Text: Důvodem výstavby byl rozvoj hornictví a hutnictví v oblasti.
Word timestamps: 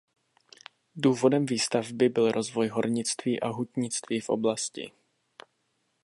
Důvodem 0.95 1.45
výstavby 1.45 2.09
byl 2.09 2.31
rozvoj 2.31 2.67
hornictví 2.67 3.39
a 3.39 3.47
hutnictví 3.47 4.19
v 4.19 4.29
oblasti. 4.29 4.91